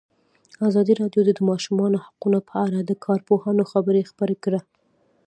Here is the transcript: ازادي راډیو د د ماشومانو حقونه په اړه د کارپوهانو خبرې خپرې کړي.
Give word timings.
ازادي 0.67 0.93
راډیو 1.01 1.21
د 1.25 1.29
د 1.35 1.39
ماشومانو 1.49 2.01
حقونه 2.05 2.39
په 2.49 2.55
اړه 2.65 2.79
د 2.83 2.91
کارپوهانو 3.05 3.63
خبرې 3.71 4.01
خپرې 4.11 4.35
کړي. 4.43 4.61